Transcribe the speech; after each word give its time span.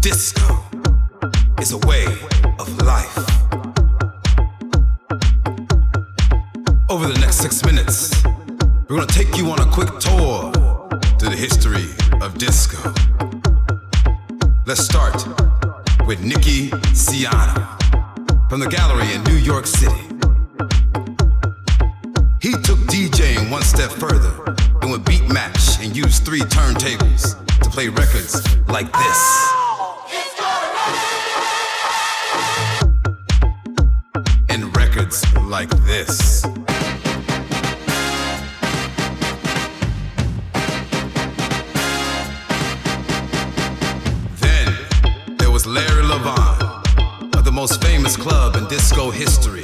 Disco 0.00 0.58
is 1.60 1.72
a 1.72 1.78
way 1.86 2.04
of 2.58 2.68
life. 2.82 3.16
Over 6.90 7.08
the 7.08 7.18
next 7.20 7.36
six 7.36 7.64
minutes, 7.64 8.24
we're 8.88 8.96
gonna 8.96 9.06
take 9.06 9.36
you 9.36 9.50
on 9.50 9.60
a 9.60 9.70
quick 9.72 9.90
tour 9.98 10.52
through 11.18 11.30
the 11.30 11.36
history 11.36 11.86
of 12.20 12.36
disco. 12.38 12.78
Let's 14.66 14.84
start 14.84 15.26
with 16.06 16.20
Nicky 16.22 16.70
Siano 16.92 17.64
from 18.50 18.60
the 18.60 18.68
gallery 18.68 19.12
in 19.14 19.22
New 19.24 19.36
York 19.36 19.66
City. 19.66 20.02
He 22.40 22.52
took 22.52 22.78
DJing 22.90 23.50
one 23.50 23.62
step 23.62 23.90
further 23.90 24.32
and 24.82 24.90
would 24.90 25.04
beat 25.04 25.28
match 25.28 25.78
and 25.80 25.96
use 25.96 26.18
three 26.18 26.40
turntables 26.40 27.38
to 27.46 27.51
play 27.72 27.88
records 27.88 28.34
like 28.68 28.92
this. 28.92 29.52
And 34.50 34.76
records 34.76 35.24
like 35.44 35.70
this. 35.86 36.42
Then 44.38 44.76
there 45.38 45.50
was 45.50 45.66
Larry 45.66 46.02
Levan 46.02 47.34
of 47.34 47.44
the 47.46 47.52
most 47.52 47.82
famous 47.82 48.18
club 48.18 48.56
in 48.56 48.66
disco 48.68 49.10
history, 49.10 49.62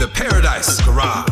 the 0.00 0.10
Paradise 0.14 0.80
Garage. 0.80 1.31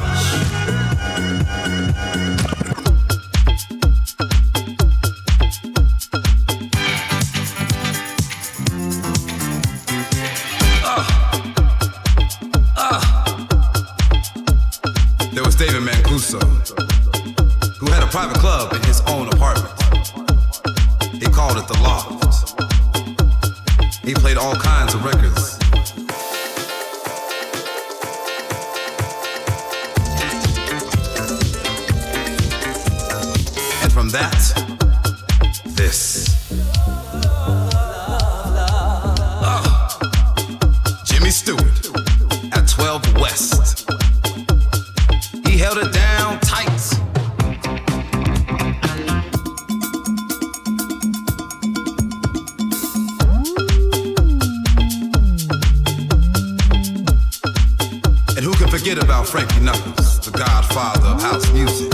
Forget 58.71 59.03
about 59.03 59.27
Frankie 59.27 59.59
Knuckles, 59.59 60.21
the 60.21 60.31
godfather 60.31 61.09
of 61.09 61.21
house 61.21 61.53
music. 61.53 61.91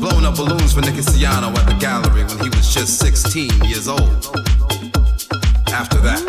Blowing 0.00 0.24
up 0.24 0.36
balloons 0.36 0.72
for 0.72 0.80
Nicky 0.80 1.02
Siano 1.02 1.54
at 1.54 1.66
the 1.66 1.76
gallery 1.78 2.24
when 2.24 2.38
he 2.38 2.48
was 2.48 2.72
just 2.72 2.98
16 2.98 3.50
years 3.64 3.88
old. 3.88 4.00
After 5.68 5.98
that, 6.00 6.24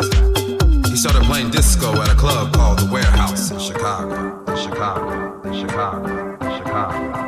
he 0.90 0.96
started 0.96 1.22
playing 1.22 1.50
disco 1.50 1.98
at 2.02 2.10
a 2.10 2.14
club 2.14 2.52
called 2.52 2.78
The 2.78 2.92
Warehouse 2.92 3.50
in 3.50 3.58
Chicago, 3.58 4.44
in 4.52 4.56
Chicago, 4.58 5.40
in 5.42 5.54
Chicago, 5.54 6.36
in 6.42 6.58
Chicago, 6.58 7.23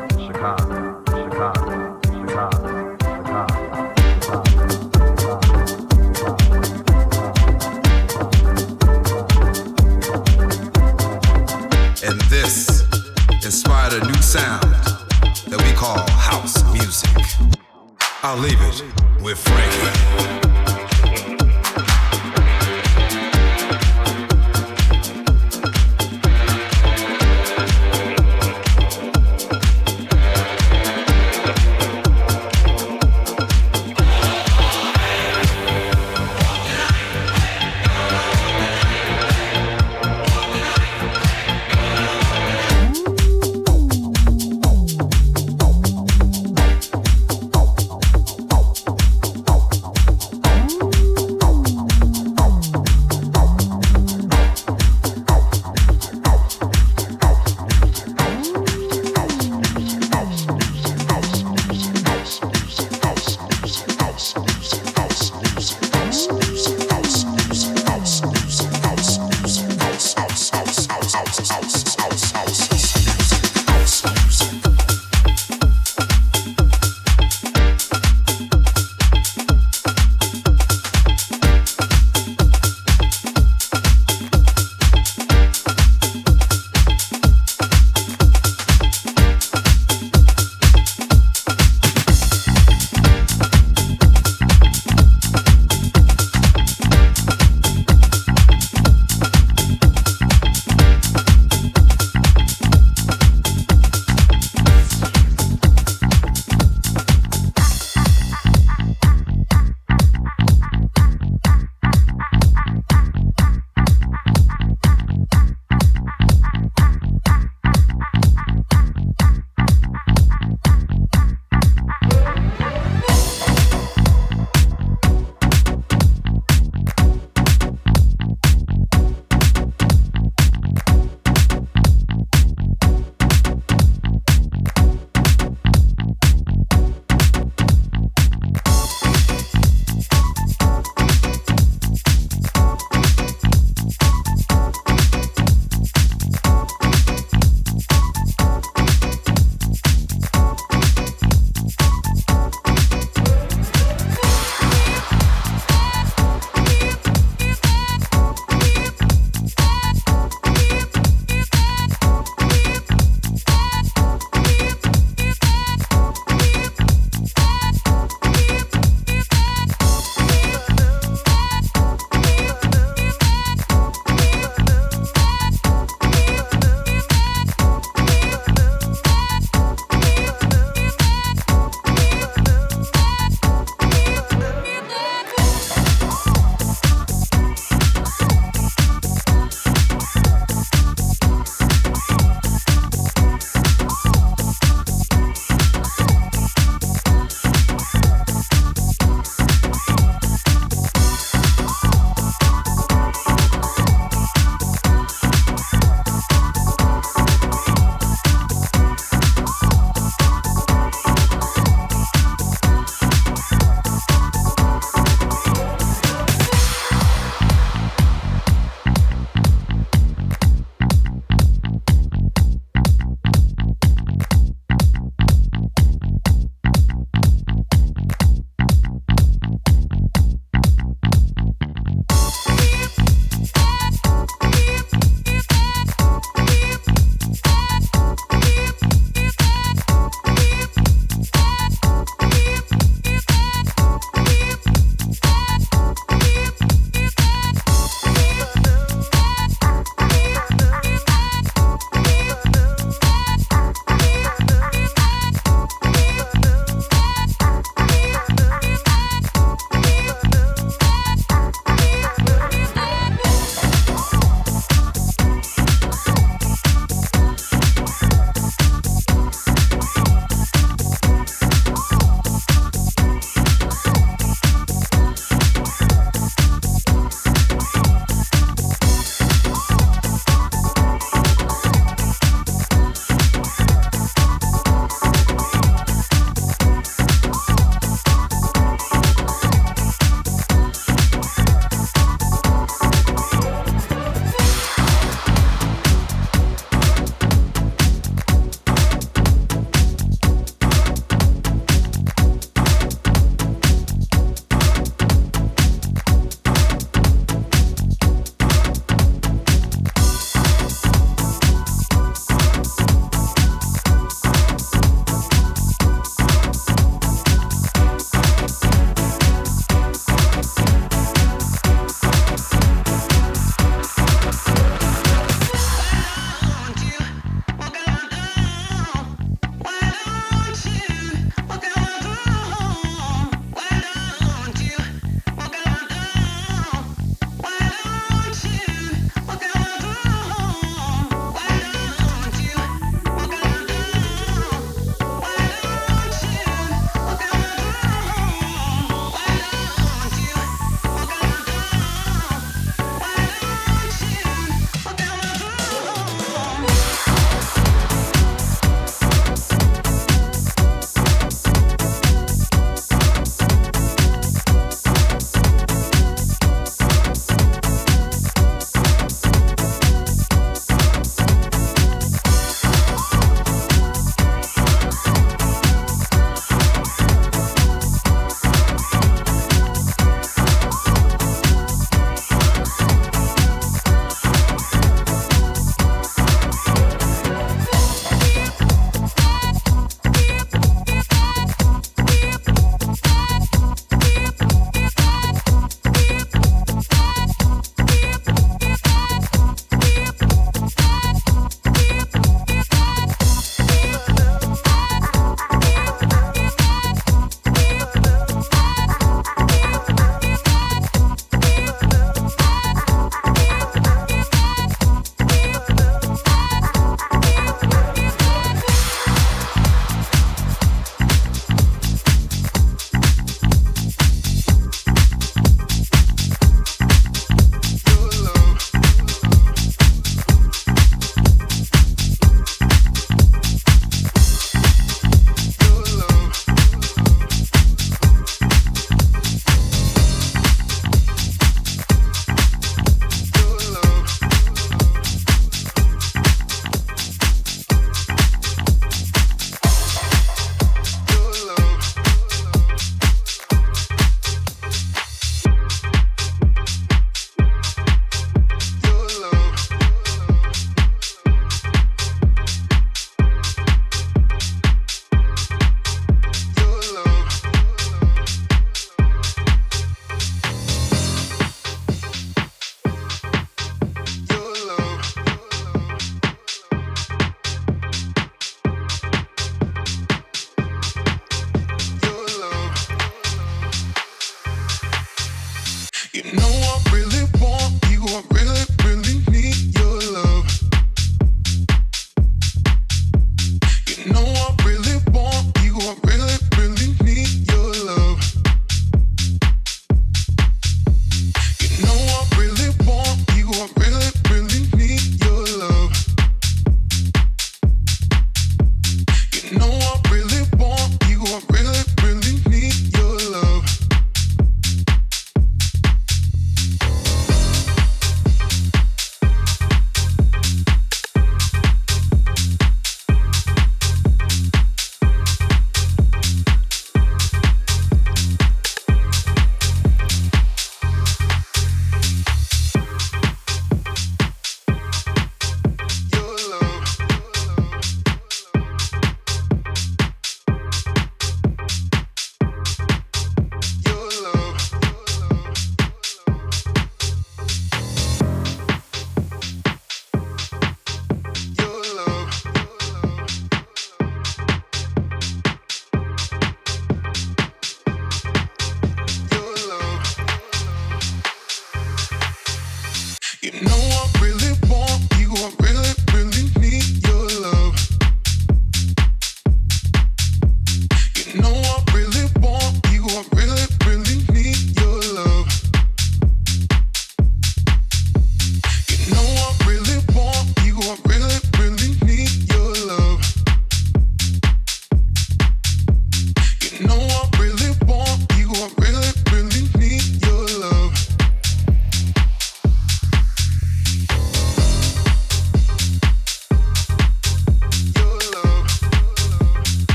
I'll 18.28 18.36
leave 18.38 18.60
it 18.60 18.82
with 19.22 19.38
Frankie. 19.38 20.45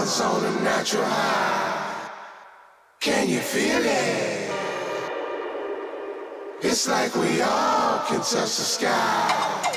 on 0.00 0.42
a 0.42 0.62
natural 0.62 1.04
high. 1.04 2.10
Can 3.00 3.28
you 3.28 3.38
feel 3.38 3.82
it? 3.84 4.50
It's 6.62 6.88
like 6.88 7.14
we 7.14 7.42
all 7.42 7.98
can 8.06 8.20
touch 8.20 8.56
the 8.56 8.64
sky. 8.76 9.69